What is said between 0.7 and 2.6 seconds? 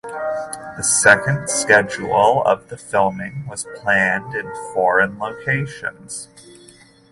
The second schedule